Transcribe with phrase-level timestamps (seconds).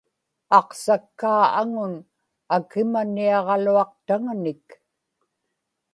[0.59, 1.93] aqsakkaa aŋun
[2.55, 4.67] akimaniaġaluaqtaŋanik